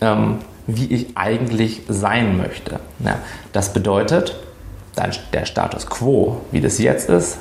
ähm, 0.00 0.38
wie 0.66 0.86
ich 0.86 1.16
eigentlich 1.16 1.82
sein 1.88 2.36
möchte. 2.36 2.80
Ja, 3.00 3.18
das 3.52 3.72
bedeutet, 3.72 4.36
der 5.32 5.44
Status 5.44 5.86
quo, 5.86 6.40
wie 6.50 6.60
das 6.60 6.78
jetzt 6.78 7.08
ist, 7.08 7.38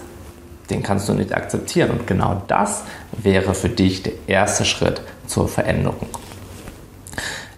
den 0.69 0.81
kannst 0.81 1.07
du 1.09 1.13
nicht 1.13 1.33
akzeptieren. 1.33 1.91
Und 1.91 2.07
genau 2.07 2.41
das 2.47 2.83
wäre 3.11 3.53
für 3.53 3.69
dich 3.69 4.03
der 4.03 4.13
erste 4.27 4.65
Schritt 4.65 5.01
zur 5.27 5.47
Veränderung. 5.47 6.07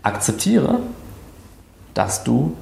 Akzeptiere, 0.04 0.80
dass 1.94 2.24
du 2.24 2.56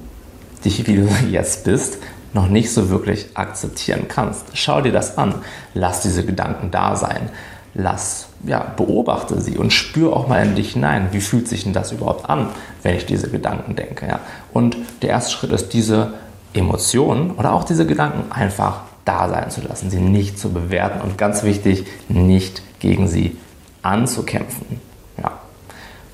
dich, 0.64 0.86
wie 0.86 0.96
du 0.96 1.08
jetzt 1.30 1.64
bist, 1.64 1.98
noch 2.32 2.48
nicht 2.48 2.72
so 2.72 2.90
wirklich 2.90 3.28
akzeptieren 3.34 4.06
kannst. 4.08 4.46
Schau 4.54 4.80
dir 4.80 4.92
das 4.92 5.18
an. 5.18 5.36
Lass 5.72 6.00
diese 6.00 6.24
Gedanken 6.24 6.70
da 6.70 6.96
sein. 6.96 7.30
Lass, 7.74 8.28
ja, 8.46 8.60
beobachte 8.76 9.40
sie 9.40 9.58
und 9.58 9.72
spür 9.72 10.14
auch 10.14 10.28
mal 10.28 10.44
in 10.46 10.54
dich 10.54 10.74
hinein. 10.74 11.08
Wie 11.10 11.20
fühlt 11.20 11.48
sich 11.48 11.64
denn 11.64 11.72
das 11.72 11.90
überhaupt 11.90 12.30
an, 12.30 12.50
wenn 12.82 12.96
ich 12.96 13.06
diese 13.06 13.28
Gedanken 13.30 13.74
denke? 13.74 14.06
Ja? 14.06 14.20
Und 14.52 14.76
der 15.02 15.10
erste 15.10 15.32
Schritt 15.32 15.50
ist, 15.50 15.72
diese 15.72 16.14
Emotionen 16.52 17.32
oder 17.32 17.52
auch 17.52 17.64
diese 17.64 17.84
Gedanken 17.84 18.30
einfach 18.30 18.82
da 19.04 19.28
sein 19.28 19.50
zu 19.50 19.60
lassen, 19.60 19.90
sie 19.90 20.00
nicht 20.00 20.38
zu 20.38 20.52
bewerten 20.52 21.00
und 21.00 21.18
ganz 21.18 21.42
wichtig, 21.42 21.86
nicht 22.08 22.62
gegen 22.78 23.08
sie 23.08 23.36
anzukämpfen. 23.82 24.80
Ja. 25.20 25.32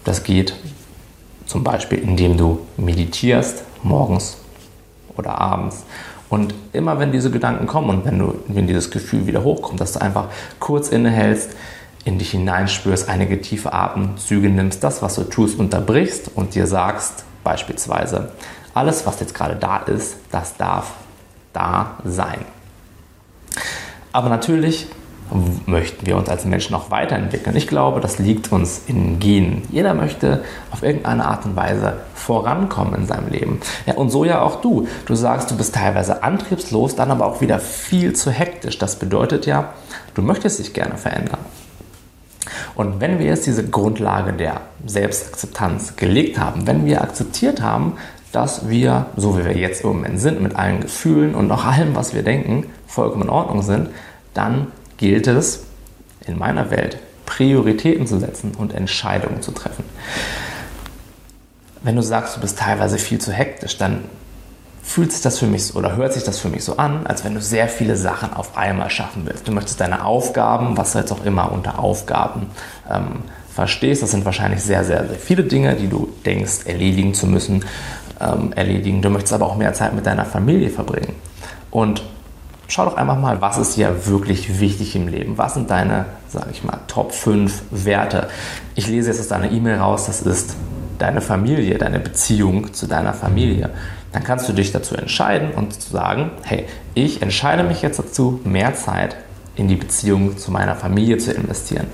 Das 0.05 0.25
geht 0.25 0.55
zum 1.47 1.63
Beispiel, 1.63 1.99
indem 1.99 2.37
du 2.37 2.67
meditierst, 2.77 3.65
morgens 3.83 4.39
oder 5.17 5.39
abends. 5.39 5.85
Und 6.31 6.55
immer 6.73 6.99
wenn 7.01 7.11
diese 7.13 7.31
Gedanken 7.31 7.67
kommen 7.67 7.91
und 7.91 8.05
wenn, 8.05 8.19
du, 8.19 8.39
wenn 8.47 8.67
dieses 8.69 8.91
Gefühl 8.91 9.27
wieder 9.27 9.43
hochkommt, 9.43 9.81
dass 9.81 9.93
du 9.93 10.01
einfach 10.01 10.27
kurz 10.61 10.89
innehältst, 10.89 11.51
in 12.05 12.19
dich 12.19 12.31
hineinspürst, 12.31 13.09
einige 13.09 13.41
tiefe 13.41 13.73
Atemzüge 13.73 14.49
nimmst, 14.49 14.83
das, 14.83 15.03
was 15.03 15.17
du 15.17 15.25
tust, 15.25 15.59
unterbrichst 15.59 16.31
und 16.35 16.55
dir 16.55 16.67
sagst, 16.67 17.25
beispielsweise, 17.45 18.31
alles, 18.73 19.05
was 19.07 19.21
jetzt 19.21 19.35
gerade 19.35 19.57
da 19.57 19.79
ist, 19.79 20.17
das 20.31 20.57
darf 20.57 20.93
da 21.53 21.99
sein. 22.05 22.39
Aber 24.13 24.29
natürlich 24.29 24.87
möchten 25.67 26.07
wir 26.07 26.17
uns 26.17 26.29
als 26.29 26.45
Menschen 26.45 26.75
auch 26.75 26.91
weiterentwickeln. 26.91 27.57
Ich 27.57 27.67
glaube, 27.67 28.01
das 28.01 28.19
liegt 28.19 28.53
uns 28.53 28.83
in 28.87 29.19
Genen. 29.19 29.63
Jeder 29.71 29.95
möchte 29.95 30.43
auf 30.71 30.83
irgendeine 30.83 31.25
Art 31.25 31.45
und 31.45 31.57
Weise 31.57 31.95
vorankommen 32.15 32.95
in 32.95 33.07
seinem 33.07 33.29
Leben. 33.29 33.61
Ja, 33.87 33.95
und 33.95 34.11
so 34.11 34.25
ja 34.25 34.43
auch 34.43 34.61
du. 34.61 34.89
Du 35.07 35.15
sagst, 35.15 35.51
du 35.51 35.57
bist 35.57 35.75
teilweise 35.75 36.23
antriebslos, 36.23 36.97
dann 36.97 37.11
aber 37.11 37.27
auch 37.27 37.41
wieder 37.41 37.59
viel 37.59 38.15
zu 38.15 38.31
hektisch. 38.31 38.79
Das 38.79 38.99
bedeutet 38.99 39.47
ja, 39.47 39.73
du 40.15 40.23
möchtest 40.23 40.59
dich 40.59 40.73
gerne 40.75 40.97
verändern. 40.97 41.39
Und 42.75 43.01
wenn 43.01 43.19
wir 43.19 43.27
jetzt 43.27 43.47
diese 43.47 43.69
Grundlage 43.69 44.33
der 44.33 44.63
Selbstakzeptanz 44.87 45.97
gelegt 45.97 46.39
haben, 46.39 46.67
wenn 46.67 46.85
wir 46.85 47.03
akzeptiert 47.03 47.61
haben, 47.61 47.95
dass 48.33 48.69
wir, 48.69 49.07
so 49.17 49.39
wie 49.39 49.45
wir 49.45 49.57
jetzt 49.57 49.83
im 49.83 49.91
Moment 49.91 50.21
sind, 50.21 50.41
mit 50.41 50.57
allen 50.57 50.81
Gefühlen 50.81 51.35
und 51.35 51.51
auch 51.51 51.65
allem, 51.65 51.95
was 51.95 52.15
wir 52.15 52.23
denken, 52.23 52.67
vollkommen 52.87 53.25
in 53.25 53.31
Ordnung 53.31 53.63
sind, 53.63 53.91
dann 54.35 54.69
gilt 55.01 55.27
es 55.27 55.65
in 56.27 56.39
meiner 56.39 56.71
Welt, 56.71 56.99
Prioritäten 57.25 58.07
zu 58.07 58.21
setzen 58.21 58.53
und 58.57 58.75
Entscheidungen 58.75 59.41
zu 59.41 59.51
treffen. 59.51 59.85
Wenn 61.83 61.97
du 61.97 62.03
sagst, 62.03 62.37
du 62.37 62.41
bist 62.41 62.59
teilweise 62.59 62.99
viel 62.99 63.19
zu 63.19 63.33
hektisch, 63.33 63.79
dann 63.79 64.05
fühlt 64.83 65.11
sich 65.13 65.23
das 65.23 65.39
für 65.39 65.47
mich 65.47 65.75
oder 65.75 65.97
hört 65.97 66.13
sich 66.13 66.25
das 66.25 66.39
für 66.39 66.49
mich 66.49 66.65
so 66.65 66.77
an, 66.77 67.07
als 67.07 67.25
wenn 67.25 67.35
du 67.35 67.41
sehr 67.41 67.69
viele 67.69 67.97
Sachen 67.97 68.35
auf 68.35 68.59
einmal 68.59 68.91
schaffen 68.91 69.23
willst. 69.25 69.49
Du 69.49 69.53
möchtest 69.53 69.81
deine 69.81 70.05
Aufgaben, 70.05 70.77
was 70.77 70.93
du 70.93 70.99
jetzt 70.99 71.13
auch 71.13 71.25
immer 71.25 71.51
unter 71.51 71.79
Aufgaben 71.79 72.49
ähm, 72.91 73.23
verstehst, 73.55 74.03
das 74.03 74.11
sind 74.11 74.27
wahrscheinlich 74.27 74.63
sehr, 74.63 74.85
sehr, 74.85 75.09
sehr 75.09 75.19
viele 75.19 75.45
Dinge, 75.45 75.77
die 75.77 75.89
du 75.89 76.13
denkst, 76.27 76.67
erledigen 76.67 77.15
zu 77.15 77.27
müssen, 77.27 77.65
ähm, 78.21 78.53
erledigen. 78.53 79.01
Du 79.01 79.09
möchtest 79.09 79.33
aber 79.33 79.47
auch 79.47 79.57
mehr 79.57 79.73
Zeit 79.73 79.95
mit 79.95 80.05
deiner 80.05 80.27
Familie 80.27 80.69
verbringen. 80.69 81.15
Und 81.71 82.03
schau 82.71 82.85
doch 82.85 82.97
einfach 82.97 83.19
mal, 83.19 83.41
was 83.41 83.59
ist 83.59 83.77
dir 83.77 84.07
wirklich 84.07 84.61
wichtig 84.61 84.95
im 84.95 85.09
Leben? 85.09 85.37
Was 85.39 85.55
sind 85.55 85.71
deine, 85.71 86.07
sage 86.29 86.51
ich 86.53 86.63
mal, 86.63 86.79
Top 86.87 87.13
5 87.13 87.63
Werte? 87.71 88.29
Ich 88.77 88.87
lese 88.87 89.11
jetzt 89.11 89.21
aus 89.21 89.29
deiner 89.29 89.51
E-Mail 89.51 89.79
raus, 89.79 90.07
das 90.07 90.23
ist 90.23 90.57
deine 90.99 91.21
Familie, 91.21 91.79
deine 91.79 91.99
Beziehung 91.99 92.73
zu 92.73 92.87
deiner 92.87 93.13
Familie. 93.13 93.71
Dann 94.13 94.23
kannst 94.23 94.49
du 94.49 94.53
dich 94.53 94.71
dazu 94.71 94.95
entscheiden 94.95 95.51
und 95.53 95.81
zu 95.81 95.91
sagen, 95.91 96.31
hey, 96.43 96.67
ich 96.95 97.23
entscheide 97.23 97.65
mich 97.65 97.83
jetzt 97.83 97.99
dazu, 97.99 98.41
mehr 98.45 98.75
Zeit 98.75 99.17
in 99.57 99.67
die 99.67 99.77
Beziehung 99.77 100.39
zu 100.39 100.53
meiner 100.53 100.77
Familie 100.77 101.19
zu 101.19 101.33
investieren. 101.33 101.89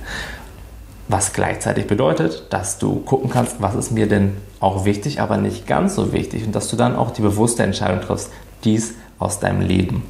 Was 1.07 1.33
gleichzeitig 1.33 1.87
bedeutet, 1.87 2.47
dass 2.51 2.77
du 2.77 2.99
gucken 2.99 3.29
kannst, 3.29 3.61
was 3.61 3.75
ist 3.75 3.91
mir 3.91 4.07
denn 4.07 4.37
auch 4.59 4.85
wichtig, 4.85 5.21
aber 5.21 5.37
nicht 5.37 5.65
ganz 5.65 5.95
so 5.95 6.11
wichtig 6.11 6.45
und 6.45 6.53
dass 6.53 6.67
du 6.67 6.75
dann 6.75 6.95
auch 6.95 7.11
die 7.11 7.21
bewusste 7.21 7.63
Entscheidung 7.63 8.01
triffst, 8.01 8.31
dies 8.63 8.95
aus 9.17 9.39
deinem 9.39 9.61
Leben 9.61 10.03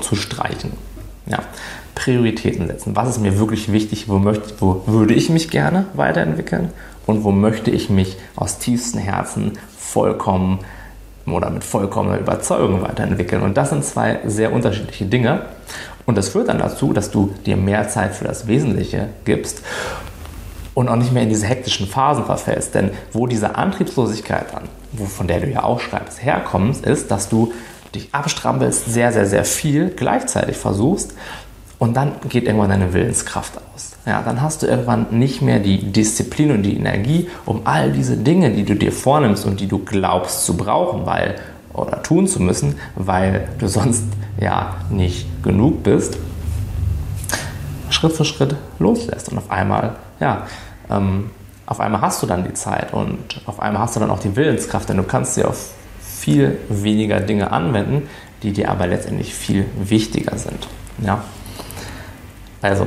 zu 0.00 0.16
streichen. 0.16 0.72
Ja. 1.26 1.40
Prioritäten 1.94 2.66
setzen. 2.66 2.96
Was 2.96 3.08
ist 3.08 3.20
mir 3.20 3.38
wirklich 3.38 3.72
wichtig? 3.72 4.08
Wo, 4.08 4.18
möchte, 4.18 4.54
wo 4.58 4.82
würde 4.86 5.14
ich 5.14 5.30
mich 5.30 5.50
gerne 5.50 5.86
weiterentwickeln? 5.94 6.70
Und 7.06 7.24
wo 7.24 7.30
möchte 7.30 7.70
ich 7.70 7.90
mich 7.90 8.16
aus 8.36 8.58
tiefstem 8.58 9.00
Herzen 9.00 9.52
vollkommen 9.78 10.60
oder 11.26 11.50
mit 11.50 11.64
vollkommener 11.64 12.18
Überzeugung 12.18 12.82
weiterentwickeln? 12.82 13.42
Und 13.42 13.56
das 13.56 13.70
sind 13.70 13.84
zwei 13.84 14.20
sehr 14.26 14.52
unterschiedliche 14.52 15.06
Dinge. 15.06 15.42
Und 16.06 16.18
das 16.18 16.30
führt 16.30 16.48
dann 16.48 16.58
dazu, 16.58 16.92
dass 16.92 17.10
du 17.10 17.32
dir 17.46 17.56
mehr 17.56 17.88
Zeit 17.88 18.14
für 18.14 18.24
das 18.24 18.46
Wesentliche 18.46 19.08
gibst 19.24 19.62
und 20.74 20.88
auch 20.88 20.96
nicht 20.96 21.12
mehr 21.12 21.22
in 21.22 21.28
diese 21.28 21.46
hektischen 21.46 21.86
Phasen 21.86 22.24
verfällst. 22.24 22.74
Denn 22.74 22.90
wo 23.12 23.26
diese 23.26 23.54
Antriebslosigkeit 23.54 24.46
dann, 24.52 24.68
von 25.06 25.28
der 25.28 25.40
du 25.40 25.48
ja 25.48 25.62
auch 25.62 25.80
schreibst, 25.80 26.22
herkommt, 26.22 26.84
ist, 26.84 27.10
dass 27.10 27.28
du 27.28 27.52
dich 27.94 28.14
abstrampelst, 28.14 28.86
sehr, 28.86 29.12
sehr, 29.12 29.26
sehr 29.26 29.44
viel 29.44 29.90
gleichzeitig 29.90 30.56
versuchst 30.56 31.14
und 31.78 31.96
dann 31.96 32.12
geht 32.28 32.44
irgendwann 32.44 32.70
deine 32.70 32.92
Willenskraft 32.92 33.54
aus. 33.74 33.92
Ja, 34.06 34.22
dann 34.22 34.40
hast 34.40 34.62
du 34.62 34.66
irgendwann 34.66 35.06
nicht 35.10 35.42
mehr 35.42 35.58
die 35.58 35.92
Disziplin 35.92 36.50
und 36.50 36.62
die 36.62 36.76
Energie, 36.76 37.28
um 37.46 37.62
all 37.64 37.90
diese 37.92 38.16
Dinge, 38.16 38.50
die 38.50 38.64
du 38.64 38.74
dir 38.74 38.92
vornimmst 38.92 39.46
und 39.46 39.60
die 39.60 39.66
du 39.66 39.78
glaubst 39.78 40.44
zu 40.44 40.56
brauchen, 40.56 41.06
weil 41.06 41.36
oder 41.72 42.02
tun 42.02 42.26
zu 42.26 42.40
müssen, 42.40 42.78
weil 42.94 43.48
du 43.58 43.66
sonst 43.66 44.04
ja 44.40 44.76
nicht 44.90 45.26
genug 45.42 45.82
bist, 45.82 46.16
Schritt 47.90 48.12
für 48.12 48.24
Schritt 48.24 48.54
loslässt 48.78 49.30
und 49.30 49.38
auf 49.38 49.50
einmal 49.50 49.96
ja 50.20 50.46
ähm, 50.90 51.30
auf 51.66 51.80
einmal 51.80 52.00
hast 52.00 52.22
du 52.22 52.26
dann 52.26 52.44
die 52.44 52.52
Zeit 52.52 52.92
und 52.92 53.40
auf 53.46 53.60
einmal 53.60 53.82
hast 53.82 53.96
du 53.96 54.00
dann 54.00 54.10
auch 54.10 54.18
die 54.18 54.36
Willenskraft, 54.36 54.88
denn 54.88 54.98
du 54.98 55.02
kannst 55.02 55.34
sie 55.34 55.44
auf 55.44 55.70
viel 56.24 56.56
weniger 56.70 57.20
Dinge 57.20 57.52
anwenden, 57.52 58.08
die 58.42 58.52
dir 58.52 58.70
aber 58.70 58.86
letztendlich 58.86 59.34
viel 59.34 59.66
wichtiger 59.76 60.38
sind. 60.38 60.66
Ja? 61.04 61.22
Also, 62.62 62.86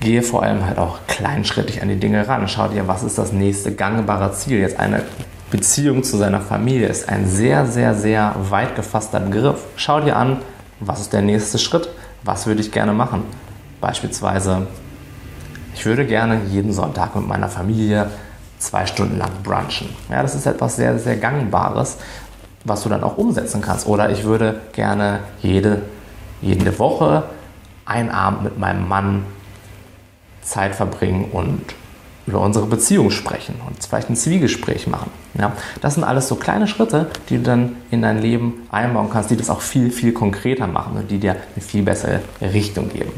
gehe 0.00 0.22
vor 0.22 0.42
allem 0.42 0.66
halt 0.66 0.76
auch 0.76 0.98
kleinschrittig 1.06 1.80
an 1.80 1.88
die 1.88 1.96
Dinge 1.96 2.28
ran. 2.28 2.46
Schau 2.46 2.68
dir, 2.68 2.86
was 2.86 3.02
ist 3.02 3.16
das 3.16 3.32
nächste 3.32 3.74
gangbare 3.74 4.34
Ziel. 4.34 4.58
Jetzt 4.58 4.78
eine 4.78 5.02
Beziehung 5.50 6.02
zu 6.02 6.18
seiner 6.18 6.42
Familie 6.42 6.88
ist 6.88 7.08
ein 7.08 7.26
sehr, 7.26 7.64
sehr, 7.64 7.94
sehr 7.94 8.34
weit 8.50 8.76
gefasster 8.76 9.20
Begriff. 9.20 9.64
Schau 9.76 10.02
dir 10.02 10.16
an, 10.16 10.42
was 10.80 11.00
ist 11.00 11.14
der 11.14 11.22
nächste 11.22 11.58
Schritt? 11.58 11.88
Was 12.22 12.46
würde 12.46 12.60
ich 12.60 12.70
gerne 12.70 12.92
machen? 12.92 13.22
Beispielsweise, 13.80 14.66
ich 15.74 15.86
würde 15.86 16.04
gerne 16.04 16.38
jeden 16.50 16.74
Sonntag 16.74 17.16
mit 17.16 17.26
meiner 17.26 17.48
Familie 17.48 18.10
zwei 18.58 18.86
Stunden 18.86 19.18
lang 19.18 19.30
brunchen. 19.42 19.88
Ja, 20.10 20.22
das 20.22 20.34
ist 20.34 20.46
etwas 20.46 20.76
sehr, 20.76 20.98
sehr 20.98 21.16
Gangbares, 21.16 21.98
was 22.64 22.82
du 22.82 22.88
dann 22.88 23.04
auch 23.04 23.16
umsetzen 23.16 23.60
kannst. 23.60 23.86
Oder 23.86 24.10
ich 24.10 24.24
würde 24.24 24.60
gerne 24.72 25.20
jede, 25.42 25.82
jede 26.40 26.78
Woche 26.78 27.24
einen 27.84 28.10
Abend 28.10 28.44
mit 28.44 28.58
meinem 28.58 28.88
Mann 28.88 29.24
Zeit 30.42 30.74
verbringen 30.74 31.30
und 31.32 31.62
über 32.26 32.40
unsere 32.40 32.66
Beziehung 32.66 33.10
sprechen 33.10 33.54
und 33.66 33.82
vielleicht 33.84 34.10
ein 34.10 34.16
Zwiegespräch 34.16 34.88
machen. 34.88 35.10
Ja, 35.38 35.52
das 35.80 35.94
sind 35.94 36.02
alles 36.02 36.26
so 36.26 36.34
kleine 36.34 36.66
Schritte, 36.66 37.08
die 37.28 37.36
du 37.36 37.42
dann 37.44 37.76
in 37.90 38.02
dein 38.02 38.20
Leben 38.20 38.66
einbauen 38.70 39.10
kannst, 39.12 39.30
die 39.30 39.36
das 39.36 39.48
auch 39.48 39.60
viel, 39.60 39.90
viel 39.92 40.12
konkreter 40.12 40.66
machen 40.66 40.96
und 40.96 41.10
die 41.10 41.18
dir 41.18 41.32
eine 41.32 41.64
viel 41.64 41.82
bessere 41.82 42.20
Richtung 42.40 42.88
geben. 42.88 43.12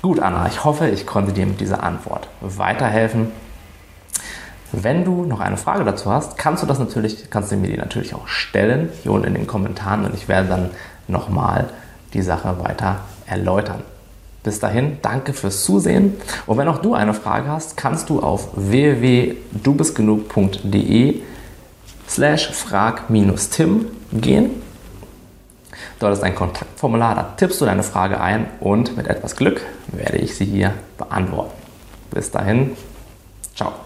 Gut, 0.00 0.18
Anna, 0.18 0.48
ich 0.48 0.64
hoffe, 0.64 0.88
ich 0.88 1.06
konnte 1.06 1.32
dir 1.32 1.46
mit 1.46 1.60
dieser 1.60 1.84
Antwort 1.84 2.28
weiterhelfen. 2.40 3.30
Wenn 4.72 5.04
du 5.04 5.26
noch 5.26 5.40
eine 5.40 5.58
Frage 5.58 5.84
dazu 5.84 6.10
hast, 6.10 6.38
kannst 6.38 6.62
du 6.62 6.66
das 6.66 6.78
natürlich, 6.78 7.28
kannst 7.28 7.52
du 7.52 7.56
mir 7.56 7.68
die 7.68 7.76
natürlich 7.76 8.14
auch 8.14 8.26
stellen, 8.26 8.88
hier 9.02 9.12
unten 9.12 9.28
in 9.28 9.34
den 9.34 9.46
Kommentaren 9.46 10.06
und 10.06 10.14
ich 10.14 10.28
werde 10.28 10.48
dann 10.48 10.70
nochmal 11.08 11.68
die 12.14 12.22
Sache 12.22 12.58
weiter 12.58 13.00
erläutern. 13.26 13.82
Bis 14.42 14.60
dahin, 14.60 14.96
danke 15.02 15.34
fürs 15.34 15.64
Zusehen. 15.64 16.14
Und 16.46 16.56
wenn 16.56 16.68
auch 16.68 16.78
du 16.78 16.94
eine 16.94 17.12
Frage 17.14 17.48
hast, 17.48 17.76
kannst 17.76 18.10
du 18.10 18.20
auf 18.20 18.48
www.dubistgenug.de 18.54 21.20
slash 22.08 22.50
frag-tim 22.50 23.86
gehen. 24.12 24.50
Dort 25.98 26.14
ist 26.14 26.24
ein 26.24 26.34
Kontaktformular, 26.34 27.14
da 27.14 27.22
tippst 27.36 27.60
du 27.60 27.64
deine 27.64 27.82
Frage 27.82 28.20
ein 28.20 28.46
und 28.58 28.96
mit 28.96 29.06
etwas 29.06 29.36
Glück 29.36 29.60
werde 29.88 30.18
ich 30.18 30.34
sie 30.34 30.46
hier 30.46 30.72
beantworten. 30.98 31.52
Bis 32.10 32.30
dahin, 32.30 32.76
ciao. 33.54 33.81